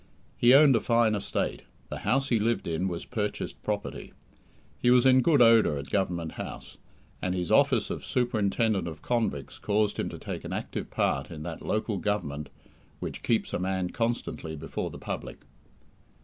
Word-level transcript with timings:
He 0.35 0.51
owned 0.55 0.75
a 0.75 0.79
fine 0.79 1.13
estate; 1.13 1.61
the 1.89 1.99
house 1.99 2.29
he 2.29 2.39
lived 2.39 2.65
in 2.65 2.87
was 2.87 3.05
purchased 3.05 3.61
property. 3.61 4.13
He 4.79 4.89
was 4.89 5.05
in 5.05 5.21
good 5.21 5.43
odour 5.43 5.77
at 5.77 5.91
Government 5.91 6.31
House, 6.31 6.79
and 7.21 7.35
his 7.35 7.51
office 7.51 7.91
of 7.91 8.03
Superintendent 8.03 8.87
of 8.87 9.03
Convicts 9.03 9.59
caused 9.59 9.99
him 9.99 10.09
to 10.09 10.17
take 10.17 10.43
an 10.43 10.53
active 10.53 10.89
part 10.89 11.29
in 11.29 11.43
that 11.43 11.61
local 11.61 11.99
government 11.99 12.49
which 12.99 13.21
keeps 13.21 13.53
a 13.53 13.59
man 13.59 13.91
constantly 13.91 14.55
before 14.55 14.89
the 14.89 14.97
public. 14.97 15.41